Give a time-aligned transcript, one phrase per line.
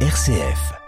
[0.00, 0.85] RCF.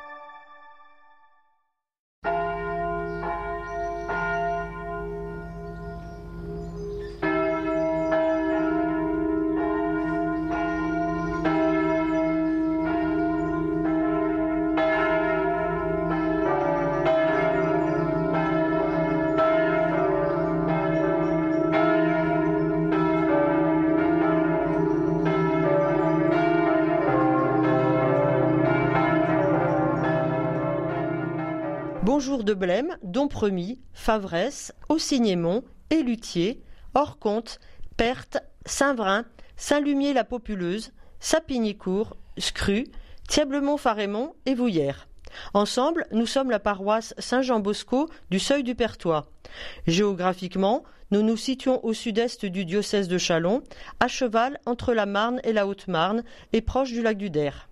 [32.19, 37.61] Bonjour de Blême, Dompremy, Favresse, Aussignémont, Élutier, Orconte,
[37.97, 39.25] Perthes, Saint-Vrin,
[39.57, 40.91] Saint-Lumier-la-Populeuse,
[41.21, 42.89] Sapignicourt, Scru,
[43.29, 45.07] Thieblemont-Farémont et Vouillères.
[45.55, 49.31] Ensemble, nous sommes la paroisse Saint-Jean-Bosco du Seuil du Pertois.
[49.87, 53.63] Géographiquement, nous nous situons au sud-est du diocèse de Châlons,
[54.01, 57.68] à cheval entre la Marne et la Haute-Marne et proche du lac du Der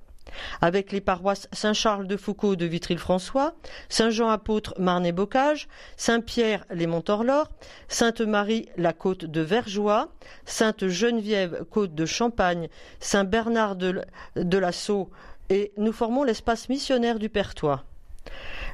[0.61, 3.55] avec les paroisses Saint-Charles de Foucault de Vitry-le-François,
[3.89, 7.51] Saint-Jean-Apôtre Marne-et-Bocage, Saint-Pierre les Montorlors,
[7.89, 10.13] Sainte-Marie la côte de Verjoie,
[10.45, 12.69] Sainte-Geneviève côte de Champagne,
[13.01, 14.03] Saint-Bernard de,
[14.59, 15.11] la Sceau
[15.49, 17.85] et nous formons l'espace missionnaire du Pertois.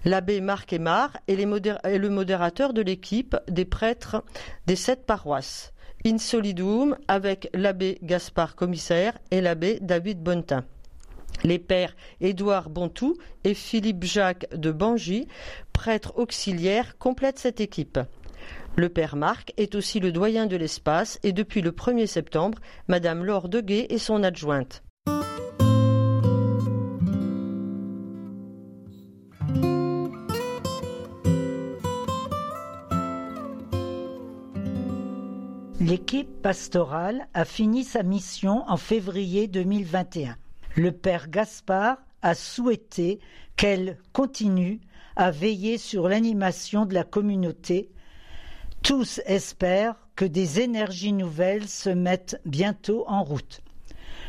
[0.05, 4.25] L'abbé Marc Aymar est, le modérateur de l'équipe des prêtres
[4.67, 5.73] des sept paroisses.
[6.05, 10.65] In solidum avec l'abbé Gaspard Commissaire et l'abbé David Bontin.
[11.45, 15.27] Les pères Édouard Bontou et Philippe Jacques de Bangy,
[15.73, 17.99] prêtres auxiliaires, complètent cette équipe.
[18.77, 23.25] Le père Marc est aussi le doyen de l'espace et depuis le 1er septembre, Madame
[23.25, 24.83] Laure Deguet est son adjointe.
[35.81, 40.37] L'équipe pastorale a fini sa mission en février 2021
[40.77, 43.21] le père Gaspard a souhaité
[43.57, 44.81] qu'elle continue
[45.17, 47.91] à veiller sur l'animation de la communauté.
[48.83, 53.61] Tous espèrent que des énergies nouvelles se mettent bientôt en route.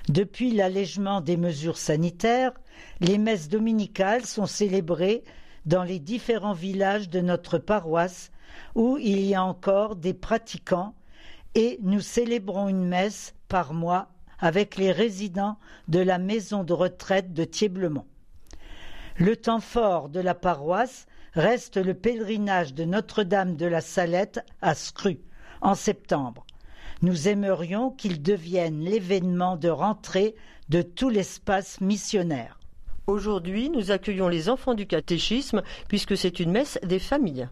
[0.10, 2.52] Depuis l'allègement des mesures sanitaires,
[3.00, 5.24] les messes dominicales sont célébrées
[5.66, 8.32] dans les différents villages de notre paroisse
[8.76, 10.94] où il y a encore des pratiquants
[11.56, 14.10] et nous célébrons une messe par mois
[14.40, 15.58] avec les résidents
[15.88, 18.06] de la maison de retraite de Thieblemont.
[19.18, 24.76] Le temps fort de la paroisse reste le pèlerinage de Notre-Dame de la Salette à
[24.76, 25.20] Scru
[25.62, 26.46] en septembre.
[27.02, 30.36] Nous aimerions qu'il devienne l'événement de rentrée
[30.70, 32.60] de tout l'espace missionnaire.
[33.08, 37.50] Aujourd'hui, nous accueillons les enfants du catéchisme puisque c'est une messe des familles.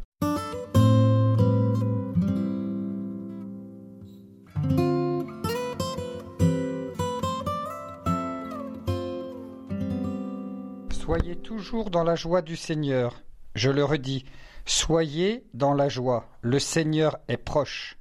[11.51, 13.23] Toujours dans la joie du Seigneur.
[13.55, 14.23] Je le redis,
[14.65, 16.29] soyez dans la joie.
[16.39, 17.97] Le Seigneur est proche.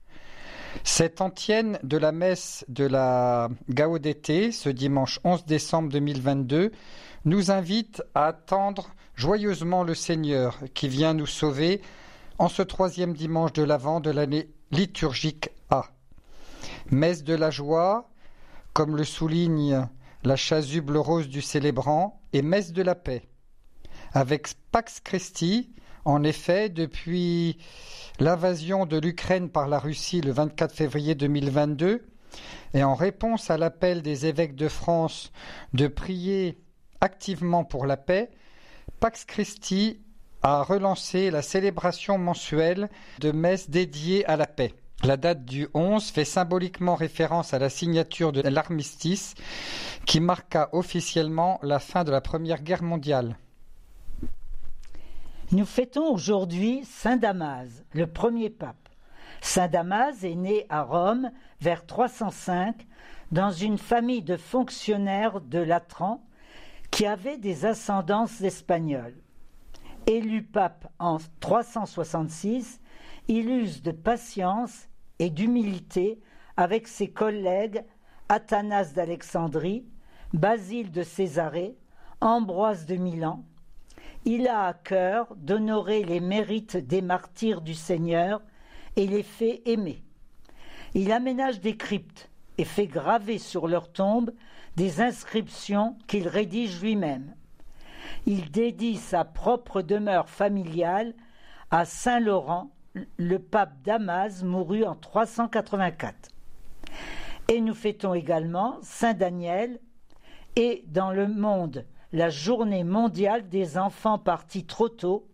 [0.84, 6.70] Cette antienne de la messe de la Gaudété, ce dimanche 11 décembre 2022,
[7.24, 11.82] nous invite à attendre joyeusement le Seigneur qui vient nous sauver
[12.38, 15.86] en ce troisième dimanche de l'Avent de l'année liturgique A.
[16.92, 18.10] Messe de la joie,
[18.74, 19.88] comme le souligne
[20.22, 23.29] la chasuble rose du célébrant et messe de la paix.
[24.12, 25.70] Avec Pax Christi,
[26.04, 27.58] en effet, depuis
[28.18, 32.04] l'invasion de l'Ukraine par la Russie le 24 février 2022,
[32.74, 35.30] et en réponse à l'appel des évêques de France
[35.74, 36.58] de prier
[37.00, 38.30] activement pour la paix,
[38.98, 40.00] Pax Christi
[40.42, 42.88] a relancé la célébration mensuelle
[43.20, 44.74] de messes dédiées à la paix.
[45.04, 49.34] La date du 11 fait symboliquement référence à la signature de l'armistice
[50.04, 53.36] qui marqua officiellement la fin de la Première Guerre mondiale.
[55.52, 58.88] Nous fêtons aujourd'hui Saint Damas, le premier pape.
[59.40, 62.86] Saint Damas est né à Rome vers 305
[63.32, 66.24] dans une famille de fonctionnaires de Latran
[66.92, 69.16] qui avaient des ascendances espagnoles.
[70.06, 72.80] Élu pape en 366,
[73.26, 74.88] il use de patience
[75.18, 76.20] et d'humilité
[76.56, 77.82] avec ses collègues
[78.28, 79.84] Athanas d'Alexandrie,
[80.32, 81.76] Basile de Césarée,
[82.20, 83.42] Ambroise de Milan.
[84.26, 88.42] Il a à cœur d'honorer les mérites des martyrs du Seigneur
[88.96, 90.02] et les fait aimer.
[90.94, 92.28] Il aménage des cryptes
[92.58, 94.32] et fait graver sur leurs tombes
[94.76, 97.34] des inscriptions qu'il rédige lui-même.
[98.26, 101.14] Il dédie sa propre demeure familiale
[101.70, 102.70] à Saint Laurent,
[103.16, 106.28] le pape Damas mourut en 384.
[107.48, 109.80] Et nous fêtons également Saint Daniel
[110.56, 115.26] et dans le monde la journée mondiale des enfants partis trop tôt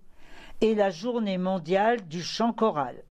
[0.61, 3.03] et la journée mondiale du chant choral.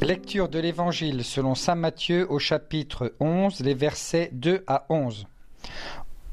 [0.00, 5.26] Lecture de l'Évangile selon Saint Matthieu au chapitre 11, les versets 2 à 11.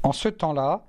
[0.02, 0.82] En ce temps-là,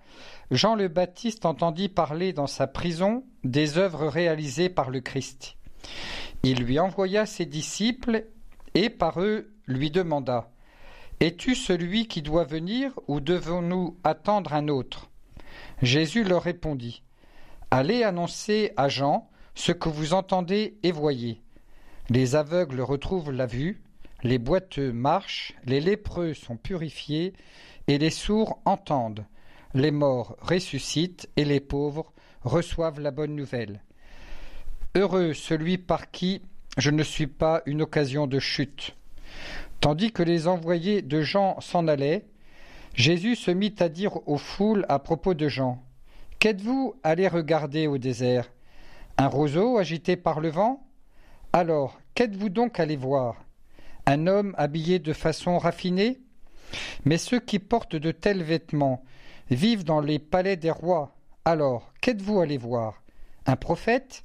[0.51, 5.55] Jean le Baptiste entendit parler dans sa prison des œuvres réalisées par le Christ.
[6.43, 8.25] Il lui envoya ses disciples
[8.73, 10.51] et par eux lui demanda
[11.21, 15.09] Es-tu celui qui doit venir ou devons-nous attendre un autre?
[15.81, 17.01] Jésus leur répondit
[17.71, 21.41] Allez annoncer à Jean ce que vous entendez et voyez.
[22.09, 23.81] Les aveugles retrouvent la vue,
[24.23, 27.31] les boiteux marchent, les lépreux sont purifiés,
[27.87, 29.25] et les sourds entendent,
[29.73, 32.11] les morts ressuscitent, et les pauvres
[32.43, 33.81] reçoivent la bonne nouvelle.
[34.95, 36.41] Heureux celui par qui
[36.77, 38.95] je ne suis pas une occasion de chute.
[39.79, 42.25] Tandis que les envoyés de Jean s'en allaient,
[42.93, 45.81] Jésus se mit à dire aux foules à propos de Jean
[46.39, 48.51] Qu'êtes-vous allé regarder au désert?
[49.17, 50.83] Un roseau agité par le vent?
[51.53, 53.43] Alors, qu'êtes-vous donc allé voir?
[54.05, 56.19] Un homme habillé de façon raffinée?
[57.05, 59.03] Mais ceux qui portent de tels vêtements
[59.51, 61.15] vivent dans les palais des rois.
[61.45, 63.03] Alors, qu'êtes-vous allé voir?
[63.45, 64.23] Un prophète?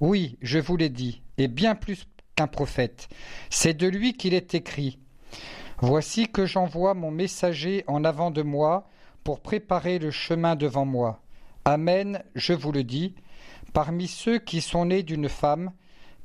[0.00, 3.08] Oui, je vous l'ai dit, et bien plus qu'un prophète.
[3.50, 4.98] C'est de lui qu'il est écrit.
[5.78, 8.88] Voici que j'envoie mon messager en avant de moi
[9.22, 11.22] pour préparer le chemin devant moi.
[11.64, 13.14] Amen, je vous le dis,
[13.72, 15.70] parmi ceux qui sont nés d'une femme,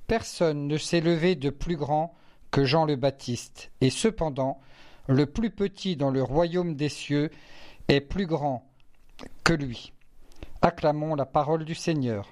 [0.07, 2.15] Personne ne s'est levé de plus grand
[2.49, 4.61] que Jean le Baptiste, et cependant
[5.07, 7.29] le plus petit dans le royaume des cieux
[7.87, 8.63] est plus grand
[9.43, 9.93] que lui.
[10.61, 12.27] Acclamons la parole du Seigneur.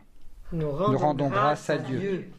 [0.51, 2.31] Nous rendons, grâce, à Dieu.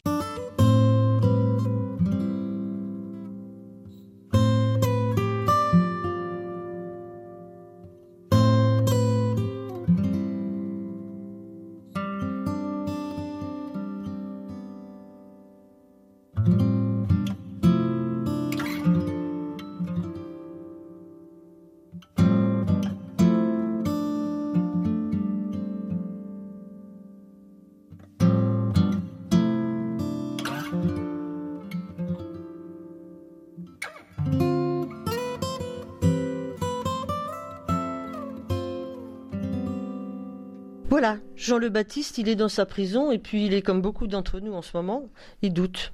[40.99, 44.07] Voilà, Jean le Baptiste, il est dans sa prison et puis il est comme beaucoup
[44.07, 45.03] d'entre nous en ce moment,
[45.43, 45.93] il doute.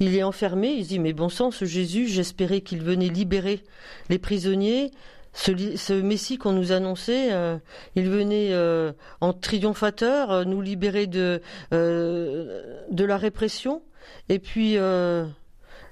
[0.00, 3.62] Il est enfermé, il se dit mais bon sang, ce Jésus, j'espérais qu'il venait libérer
[4.08, 4.90] les prisonniers,
[5.34, 7.58] ce, Messie qu'on nous annonçait, euh,
[7.94, 13.82] il venait euh, en triomphateur euh, nous libérer de, la répression.
[14.30, 14.76] Et puis,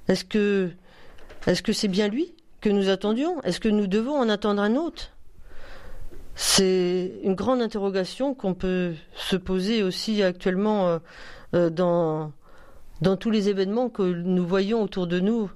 [0.09, 0.73] est-ce que
[1.75, 2.33] c'est bien lui
[2.63, 3.39] que nous attendions?
[3.43, 5.13] Est-ce que nous devons en attendre un autre?
[6.37, 10.99] C'est une grande interrogation qu'on peut se poser aussi actuellement euh,
[11.55, 12.31] euh, dans,
[13.01, 15.51] dans tous les événements que nous voyons autour de nous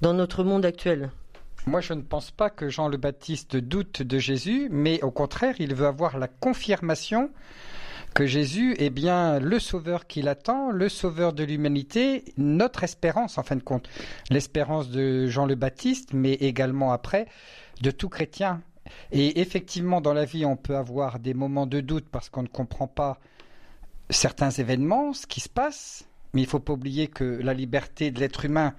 [0.00, 1.10] dans notre monde actuel.
[1.66, 5.56] Moi, je ne pense pas que Jean le Baptiste doute de Jésus, mais au contraire,
[5.58, 7.30] il veut avoir la confirmation
[8.14, 13.42] que Jésus est bien le sauveur qu'il attend, le sauveur de l'humanité, notre espérance en
[13.42, 13.88] fin de compte,
[14.30, 17.26] l'espérance de Jean le Baptiste, mais également après
[17.80, 18.60] de tout chrétien.
[19.10, 22.48] Et effectivement, dans la vie, on peut avoir des moments de doute parce qu'on ne
[22.48, 23.18] comprend pas
[24.10, 26.04] certains événements, ce qui se passe.
[26.32, 28.74] Mais il ne faut pas oublier que la liberté de l'être humain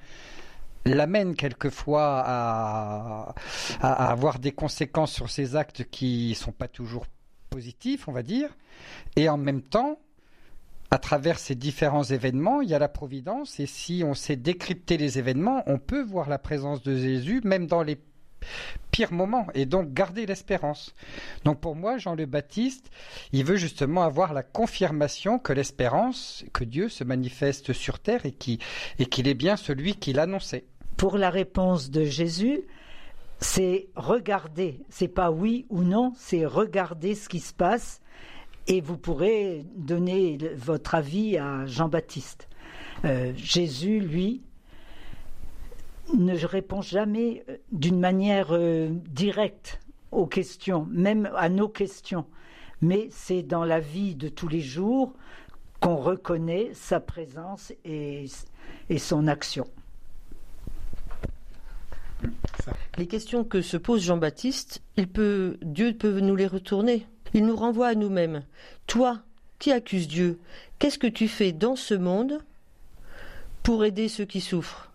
[0.86, 3.36] l'amène quelquefois à,
[3.80, 7.06] avoir des conséquences sur ses actes qui ne sont pas toujours
[7.50, 8.50] positifs, on va dire.
[9.16, 10.00] Et en même temps,
[10.92, 13.60] à travers ces différents événements, il y a la providence.
[13.60, 17.68] Et si on sait décrypter les événements, on peut voir la présence de Jésus, même
[17.68, 17.98] dans les
[18.92, 20.94] pire moment et donc garder l'espérance.
[21.46, 22.92] Donc pour moi, Jean le Baptiste,
[23.32, 28.32] il veut justement avoir la confirmation que l'espérance, que Dieu se manifeste sur terre et
[28.32, 28.60] qu'il
[29.00, 30.66] et est bien celui qui l'annonçait.
[30.98, 32.62] Pour la réponse de Jésus,
[33.40, 38.00] c'est regarder, c'est pas oui ou non, c'est regarder ce qui se passe
[38.68, 42.48] et vous pourrez donner votre avis à Jean-Baptiste.
[43.06, 44.42] Euh, Jésus, lui,
[46.14, 49.80] ne répond jamais euh, d'une manière euh, directe
[50.12, 52.26] aux questions, même à nos questions.
[52.82, 55.14] Mais c'est dans la vie de tous les jours
[55.80, 58.28] qu'on reconnaît sa présence et,
[58.98, 59.66] son action.
[62.98, 67.06] Les questions que se pose Jean-Baptiste, Dieu peut nous les retourner.
[67.34, 68.44] Il nous renvoie à nous-mêmes.
[68.88, 69.22] Toi,
[69.60, 70.40] qui accuse Dieu.
[70.78, 72.40] Qu'est-ce que tu fais dans ce monde
[73.64, 74.92] pour aider ceux qui souffrent,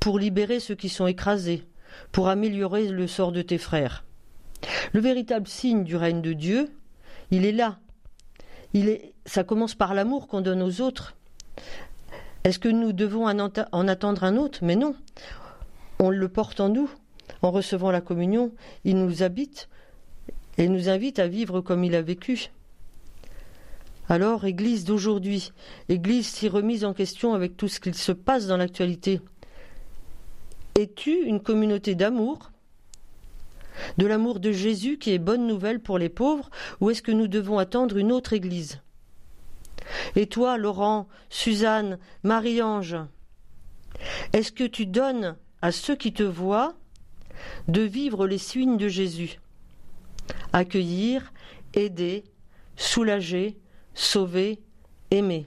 [0.00, 1.64] pour libérer ceux qui sont écrasés,
[2.12, 4.04] pour améliorer le sort de tes frères
[4.92, 6.70] Le véritable signe du règne de Dieu,
[7.30, 7.78] il est là.
[8.72, 11.14] Il est, ça commence par l'amour qu'on donne aux autres.
[12.44, 14.60] Est-ce que nous devons en attendre un autre?
[14.62, 14.94] Mais non.
[15.98, 16.90] On le porte en nous.
[17.42, 18.52] En recevant la communion,
[18.84, 19.68] il nous habite
[20.58, 22.50] et nous invite à vivre comme il a vécu.
[24.08, 25.52] Alors, Église d'aujourd'hui,
[25.88, 29.20] Église si remise en question avec tout ce qu'il se passe dans l'actualité,
[30.76, 32.50] es-tu une communauté d'amour?
[33.98, 37.28] De l'amour de Jésus qui est bonne nouvelle pour les pauvres, ou est-ce que nous
[37.28, 38.80] devons attendre une autre Église?
[40.14, 42.96] Et toi, Laurent, Suzanne, Marie-Ange,
[44.32, 46.74] est-ce que tu donnes à ceux qui te voient
[47.68, 49.38] de vivre les signes de Jésus?
[50.52, 51.32] Accueillir,
[51.74, 52.24] aider,
[52.76, 53.58] soulager,
[53.94, 54.60] sauver,
[55.10, 55.46] aimer.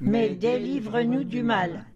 [0.00, 1.86] mais délivre-nous du mal.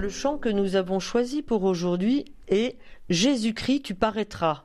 [0.00, 2.78] Le chant que nous avons choisi pour aujourd'hui est
[3.10, 4.62] Jésus-Christ, tu paraîtras.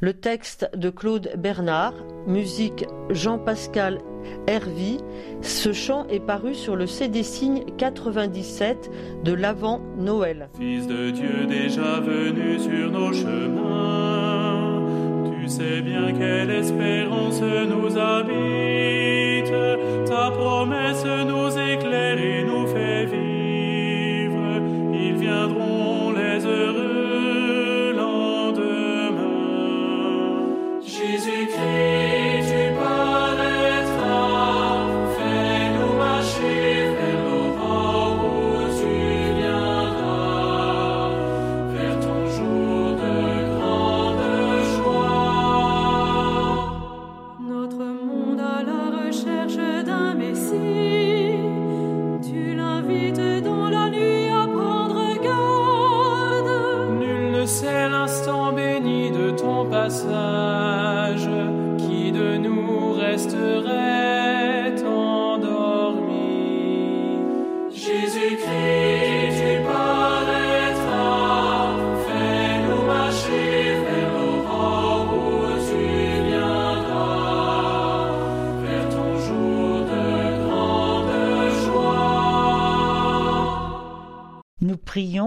[0.00, 1.94] Le texte de Claude Bernard,
[2.26, 4.00] musique Jean-Pascal
[4.46, 4.98] Hervy.
[5.40, 8.90] Ce chant est paru sur le CD Signe 97
[9.24, 10.50] de l'Avent Noël.
[10.58, 14.82] Fils de Dieu déjà venu sur nos chemins,
[15.40, 19.54] tu sais bien quelle espérance nous habite.
[20.04, 22.65] Ta promesse nous éclaire et nous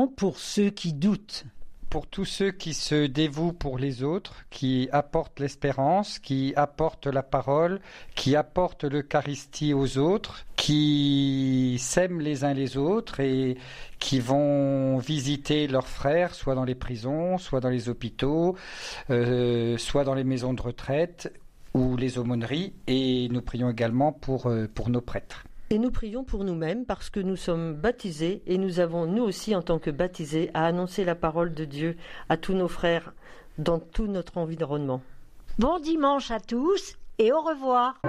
[0.08, 1.46] pour ceux qui doutent.
[1.89, 7.24] Pour tous ceux qui se dévouent pour les autres, qui apportent l'espérance, qui apportent la
[7.24, 7.82] parole,
[8.13, 13.58] qui apportent l'Eucharistie aux autres, qui s'aiment les uns les autres et
[13.98, 18.56] qui vont visiter leurs frères, soit dans les prisons, soit dans les hôpitaux,
[19.10, 21.34] euh, soit dans les maisons de retraite
[21.74, 22.74] ou les aumôneries.
[22.86, 25.44] Et nous prions également pour, euh, pour nos prêtres.
[25.71, 29.55] Et nous prions pour nous-mêmes parce que nous sommes baptisés et nous avons, nous aussi,
[29.55, 31.95] en tant que baptisés, à annoncer la parole de Dieu
[32.27, 33.13] à tous nos frères
[33.59, 35.01] dans tout notre environnement.
[35.59, 38.01] Bon dimanche à tous et au revoir.